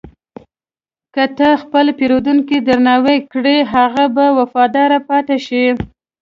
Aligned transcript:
که 1.13 1.23
ته 1.37 1.49
خپل 1.63 1.85
پیرودونکی 1.97 2.57
درناوی 2.67 3.17
کړې، 3.31 3.57
هغه 3.73 4.05
به 4.15 4.25
وفادار 4.39 4.91
پاتې 5.09 5.37
شي. 5.47 5.65